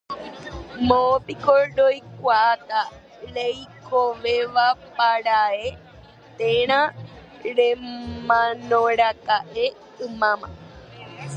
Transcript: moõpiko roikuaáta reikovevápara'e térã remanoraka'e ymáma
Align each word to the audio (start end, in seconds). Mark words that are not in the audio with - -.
moõpiko 0.87 1.53
roikuaáta 1.77 2.79
reikovevápara'e 3.35 5.67
térã 6.37 6.79
remanoraka'e 7.55 9.65
ymáma 10.05 10.47